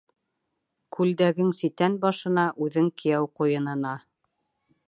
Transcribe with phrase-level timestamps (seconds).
[0.97, 3.97] Күлдәгең ситән башына, үҙең кейәү ҡуйынына!